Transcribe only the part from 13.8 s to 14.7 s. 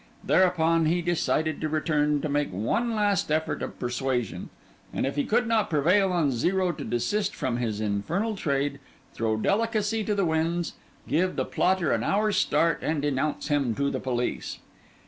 the police.